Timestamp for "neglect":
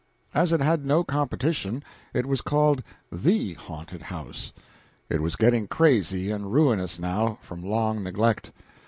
8.01-8.49